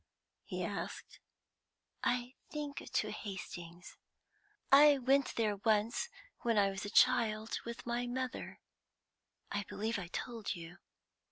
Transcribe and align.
he 0.43 0.63
asked. 0.63 1.19
"I 2.03 2.33
think 2.49 2.77
to 2.91 3.11
Hastings. 3.11 3.97
I 4.71 4.97
went 4.97 5.35
there 5.35 5.57
once, 5.57 6.09
when 6.39 6.57
I 6.57 6.71
was 6.71 6.83
a 6.85 6.89
child, 6.89 7.59
with 7.65 7.85
my 7.85 8.07
mother 8.07 8.59
I 9.51 9.63
believe 9.69 9.99
I 9.99 10.07
told 10.07 10.55
you. 10.55 10.77